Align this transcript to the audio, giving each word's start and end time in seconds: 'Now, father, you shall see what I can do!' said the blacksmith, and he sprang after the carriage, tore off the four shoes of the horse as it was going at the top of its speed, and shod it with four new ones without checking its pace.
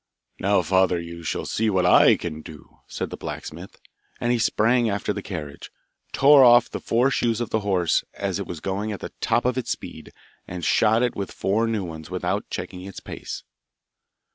'Now, 0.39 0.63
father, 0.63 0.99
you 0.99 1.21
shall 1.21 1.45
see 1.45 1.69
what 1.69 1.85
I 1.85 2.15
can 2.17 2.41
do!' 2.41 2.79
said 2.87 3.11
the 3.11 3.17
blacksmith, 3.17 3.79
and 4.19 4.31
he 4.31 4.39
sprang 4.39 4.89
after 4.89 5.13
the 5.13 5.21
carriage, 5.21 5.69
tore 6.11 6.43
off 6.43 6.67
the 6.67 6.79
four 6.79 7.11
shoes 7.11 7.39
of 7.39 7.51
the 7.51 7.59
horse 7.59 8.03
as 8.15 8.39
it 8.39 8.47
was 8.47 8.61
going 8.61 8.91
at 8.91 9.01
the 9.01 9.13
top 9.21 9.45
of 9.45 9.59
its 9.59 9.69
speed, 9.69 10.11
and 10.47 10.65
shod 10.65 11.03
it 11.03 11.15
with 11.15 11.31
four 11.31 11.67
new 11.67 11.83
ones 11.83 12.09
without 12.09 12.49
checking 12.49 12.81
its 12.81 12.99
pace. 12.99 13.43